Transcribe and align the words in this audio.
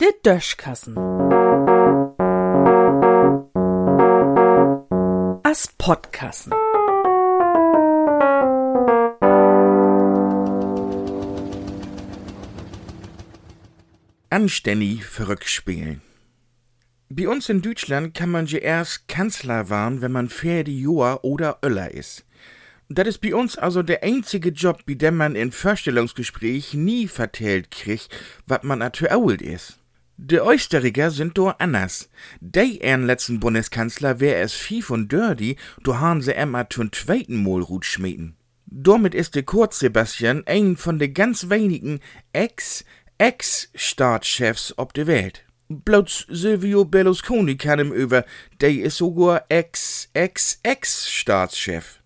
Der 0.00 0.12
Döschkassen. 0.24 0.96
As 5.42 5.68
Podkassen. 5.78 6.52
Anständig 14.30 15.04
verrückt 15.04 15.48
spielen. 15.48 16.02
Bei 17.08 17.28
uns 17.28 17.48
in 17.48 17.62
Deutschland 17.62 18.14
kann 18.14 18.30
man 18.30 18.46
ja 18.46 18.60
erst 18.60 19.08
Kanzler 19.08 19.68
waren, 19.68 20.00
wenn 20.00 20.12
man 20.12 20.28
Pferde 20.28 20.70
Joa 20.70 21.18
oder 21.22 21.58
Öller 21.64 21.90
ist. 21.90 22.24
Das 22.92 23.06
ist 23.06 23.20
bei 23.20 23.36
uns 23.36 23.56
also 23.56 23.84
der 23.84 24.02
einzige 24.02 24.48
Job, 24.48 24.84
bei 24.84 24.94
dem 24.94 25.16
man 25.16 25.36
in 25.36 25.52
Vorstellungsgespräch 25.52 26.74
nie 26.74 27.06
vertellt 27.06 27.70
kriegt, 27.70 28.08
wat 28.48 28.64
man 28.64 28.82
aktuell 28.82 29.40
ist. 29.40 29.78
De 30.16 30.40
Österreicher 30.40 31.12
sind 31.12 31.38
do 31.38 31.50
anders. 31.50 32.10
Dei 32.40 32.64
ihren 32.64 33.06
letzten 33.06 33.38
Bundeskanzler 33.38 34.18
wär 34.18 34.40
es 34.40 34.54
fief 34.54 34.90
und 34.90 35.12
dirty, 35.12 35.54
do 35.84 36.00
han 36.00 36.20
se 36.20 36.34
emma 36.34 36.64
tun 36.64 36.90
zweiten 36.92 37.40
Mal 37.44 37.62
Rut 37.62 37.84
schmieden. 37.84 38.34
Damit 38.66 39.14
ist 39.14 39.36
de 39.36 39.44
Kurt 39.44 39.72
Sebastian 39.72 40.42
ein 40.46 40.76
von 40.76 40.98
de 40.98 41.06
ganz 41.08 41.48
wenigen 41.48 42.00
Ex- 42.32 42.84
Ex-Staatschefs 43.18 44.74
ob 44.78 44.94
de 44.94 45.06
Welt. 45.06 45.44
Bloß 45.68 46.26
Silvio 46.28 46.84
Berlusconi 46.84 47.56
kann 47.56 47.78
ihm 47.78 47.92
über, 47.92 48.24
der 48.60 48.72
is 48.72 48.96
sogar 48.96 49.44
Ex-Ex-Ex-Staatschef. 49.48 51.99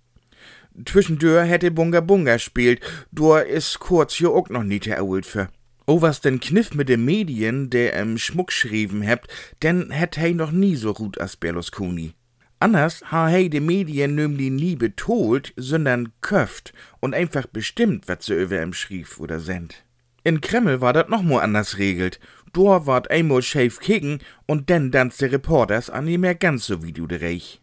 Zwischendurch 0.85 1.49
hätte 1.49 1.71
Bunga 1.71 2.01
Bunga 2.01 2.39
spielt, 2.39 2.81
do 3.13 3.37
is 3.37 3.79
kurz 3.79 4.19
jo 4.19 4.35
auch 4.35 4.49
noch 4.49 4.65
nicht 4.65 4.87
erholt 4.89 5.25
für. 5.25 5.49
Oh, 5.87 6.03
was 6.03 6.21
den 6.21 6.41
Kniff 6.41 6.75
mit 6.75 6.89
den 6.89 7.05
Medien, 7.05 7.71
der 7.71 7.93
im 7.95 8.19
Schmuck 8.19 8.51
schrieben 8.51 9.07
habt, 9.07 9.29
denn 9.63 9.91
hätt 9.91 10.17
hei 10.17 10.33
noch 10.33 10.51
nie 10.51 10.77
so 10.77 10.95
gut 10.95 11.21
als 11.21 11.37
Berlusconi. 11.37 12.15
Anders 12.59 13.03
ha 13.13 13.27
hei 13.27 13.49
de 13.49 13.61
Medien 13.61 14.15
nämlich 14.15 14.51
nie 14.51 14.75
betolt, 14.75 15.53
sondern 15.57 16.13
köft 16.23 16.73
und 17.01 17.15
einfach 17.15 17.47
bestimmt, 17.47 18.09
wat 18.09 18.23
se 18.23 18.35
über 18.43 18.63
ihm 18.63 18.73
schrieb 18.73 19.19
oder 19.19 19.39
send. 19.39 19.85
In 20.25 20.41
Kreml 20.41 20.81
war 20.81 20.95
dat 20.95 21.11
noch 21.11 21.23
mo 21.23 21.37
anders 21.37 21.77
regelt. 21.77 22.19
Dor 22.55 22.87
ward 22.87 23.11
einmal 23.11 23.43
schäf 23.43 23.79
kicken 23.79 24.21
und 24.47 24.71
denn 24.71 24.91
danst 24.91 25.21
de 25.21 25.29
Reporters 25.29 25.91
an 25.91 26.07
nie 26.07 26.19
mehr 26.19 26.35
ganz 26.35 26.67
so 26.67 26.83
wie 26.83 26.93
du 26.93 27.07
de 27.07 27.21
Reich. 27.21 27.61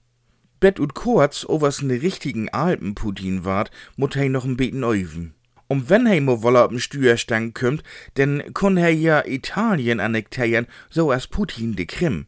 Bett 0.61 0.79
und 0.79 0.93
kurz, 0.93 1.43
o 1.43 1.59
was 1.59 1.81
ne 1.81 2.01
richtigen 2.01 2.47
Alpenputin 2.49 3.43
ward, 3.43 3.71
mut 3.97 4.15
hei 4.15 4.27
noch 4.27 4.45
n 4.45 4.57
beten 4.57 4.83
öven. 4.83 5.33
Und 5.67 5.89
wenn 5.89 6.07
hei 6.07 6.21
mo 6.21 6.43
wolle 6.43 6.63
ob'n 6.63 6.79
Steuerstand 6.79 7.55
kümmt, 7.55 7.83
denn 8.15 8.53
kun 8.53 8.77
hei 8.77 8.91
ja 8.91 9.25
Italien 9.25 9.99
annektieren, 9.99 10.67
so 10.91 11.11
as 11.11 11.25
Putin 11.25 11.75
de 11.75 11.85
Krim. 11.87 12.27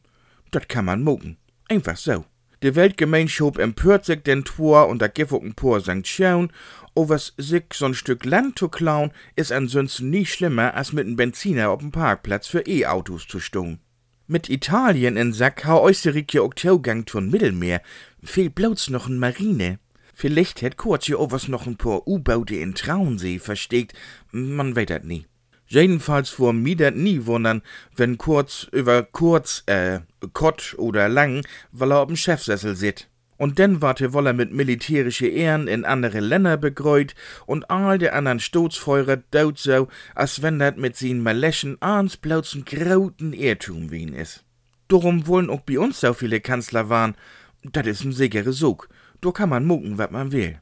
Dat 0.49 0.67
kann 0.67 0.85
man 0.85 1.03
mucken. 1.03 1.37
Einfach 1.69 1.95
so. 1.95 2.25
De 2.63 2.73
Weltgemeinschaft 2.73 3.59
empört 3.59 4.05
sich 4.05 4.23
den 4.23 4.45
Tor 4.45 4.87
und 4.87 4.99
da 5.01 5.09
gif 5.09 5.31
auch 5.31 5.43
ein 5.43 5.53
paar 5.53 5.81
Sanktionen, 5.81 6.51
o 6.95 7.09
was 7.09 7.33
sich 7.37 7.65
so'n 7.73 7.93
Stück 7.93 8.25
Land 8.25 8.57
zu 8.57 8.67
klauen, 8.67 9.11
is 9.35 9.51
ansonsten 9.51 10.09
nie 10.09 10.25
schlimmer, 10.25 10.73
als 10.73 10.91
mit 10.91 11.05
n 11.05 11.17
Benziner 11.17 11.69
auf 11.69 11.81
dem 11.81 11.91
Parkplatz 11.91 12.47
für 12.47 12.65
E-Autos 12.65 13.27
zu 13.27 13.39
stehen. 13.39 13.79
Mit 14.25 14.49
Italien 14.49 15.17
in 15.17 15.33
Sack 15.33 15.65
ja 15.65 15.73
auch 15.73 16.53
Zugang 16.55 17.05
zum 17.05 17.29
Mittelmeer, 17.29 17.81
fehlt 18.23 18.55
bloß 18.55 18.89
noch 18.89 19.09
n 19.09 19.19
Marine. 19.19 19.79
Vielleicht 20.13 20.61
hätt 20.61 20.77
kurz 20.77 21.07
ja 21.07 21.17
auch 21.17 21.31
was 21.31 21.49
noch 21.49 21.67
ein 21.67 21.75
paar 21.75 22.07
U-Boote 22.07 22.55
in 22.55 22.73
Traunsee 22.73 23.37
versteckt, 23.37 23.93
man 24.31 24.77
weet 24.77 24.91
dat 24.91 25.03
nie. 25.03 25.25
Jedenfalls 25.67 26.29
vor 26.29 26.53
mir 26.53 26.77
dat 26.77 26.95
nie 26.95 27.25
wundern, 27.25 27.63
wenn 27.97 28.17
kurz 28.17 28.67
über 28.71 29.03
kurz, 29.03 29.63
äh, 29.65 29.99
kott 30.31 30.75
oder 30.77 31.09
lang, 31.09 31.45
weil 31.71 31.91
er 31.91 32.03
ob'm 32.03 32.15
Chefsessel 32.15 32.75
sit. 32.75 33.09
Und 33.37 33.59
denn 33.59 33.81
ward 33.81 34.01
er 34.01 34.13
wolle 34.13 34.33
mit 34.33 34.51
militärische 34.53 35.27
Ehren 35.27 35.67
in 35.67 35.85
andere 35.85 36.19
Länder 36.19 36.57
begreut 36.57 37.15
und 37.45 37.69
all 37.69 37.97
de 37.97 38.09
anderen 38.09 38.39
Sturzfeurer 38.39 39.17
daut 39.31 39.57
so, 39.57 39.87
als 40.15 40.41
wenn 40.41 40.59
dat 40.59 40.77
mit 40.77 40.95
sin 40.95 41.21
Maläschen 41.21 41.77
ans 41.81 42.17
bloßen 42.17 42.63
grauten 42.65 43.33
Irrtum 43.33 43.91
wien 43.91 44.13
is. 44.13 44.43
Darum 44.87 45.27
wollen 45.27 45.49
auch 45.49 45.61
bei 45.61 45.79
uns 45.79 45.99
so 45.99 46.13
viele 46.13 46.39
Kanzler 46.41 46.89
waren, 46.89 47.15
dat 47.63 47.87
is 47.87 48.03
n 48.03 48.11
sichere 48.11 48.53
Sog 48.53 48.89
do 49.23 49.31
kann 49.31 49.49
man 49.49 49.65
mucken, 49.65 49.97
wat 49.97 50.11
man 50.11 50.31
will. 50.31 50.59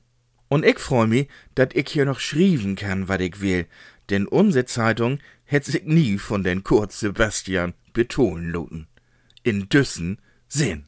Und 0.47 0.65
ich 0.65 0.79
freu 0.79 1.07
mi, 1.07 1.27
dat 1.55 1.75
ich 1.75 1.89
hier 1.89 2.05
noch 2.05 2.19
schrieben 2.19 2.75
kann, 2.75 3.07
wat 3.07 3.21
ich 3.21 3.41
will, 3.41 3.67
denn 4.09 4.27
unsere 4.27 4.65
Zeitung 4.65 5.19
hätt 5.45 5.65
sich 5.65 5.83
nie 5.83 6.17
von 6.17 6.43
den 6.43 6.63
Kurt 6.63 6.91
Sebastian 6.91 7.73
betonen 7.93 8.51
loten. 8.51 8.87
In 9.43 9.69
Düssen 9.69 10.19
sehen. 10.47 10.87